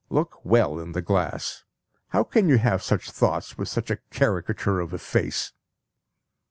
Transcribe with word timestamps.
Look 0.09 0.43
well 0.43 0.79
in 0.79 0.93
the 0.93 1.03
glass. 1.03 1.63
How 2.07 2.23
can 2.23 2.49
you 2.49 2.57
have 2.57 2.81
such 2.81 3.11
thoughts 3.11 3.55
with 3.59 3.67
such 3.67 3.91
a 3.91 3.99
caricature 4.09 4.79
of 4.79 4.93
a 4.93 4.97
face?" 4.97 5.53